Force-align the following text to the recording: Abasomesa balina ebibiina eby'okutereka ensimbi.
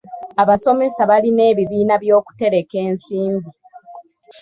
Abasomesa 0.41 0.99
balina 1.09 1.43
ebibiina 1.51 1.93
eby'okutereka 1.97 2.75
ensimbi. 2.87 3.51